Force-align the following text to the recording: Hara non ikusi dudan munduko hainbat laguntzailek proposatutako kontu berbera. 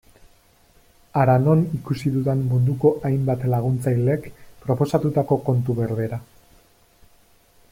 Hara 1.19 1.33
non 1.47 1.59
ikusi 1.79 2.13
dudan 2.15 2.41
munduko 2.53 2.91
hainbat 3.09 3.45
laguntzailek 3.55 4.25
proposatutako 4.65 5.39
kontu 5.51 5.77
berbera. 5.83 6.21